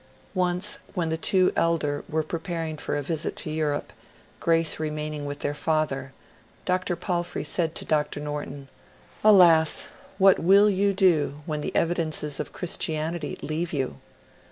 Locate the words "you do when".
10.71-11.61